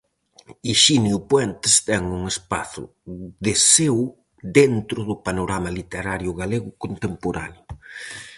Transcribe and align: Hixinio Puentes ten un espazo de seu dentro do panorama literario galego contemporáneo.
Hixinio 0.69 1.17
Puentes 1.31 1.75
ten 1.87 2.03
un 2.19 2.23
espazo 2.33 2.83
de 3.45 3.53
seu 3.73 3.97
dentro 4.59 4.99
do 5.09 5.15
panorama 5.25 5.69
literario 5.79 6.31
galego 6.41 6.69
contemporáneo. 6.83 7.63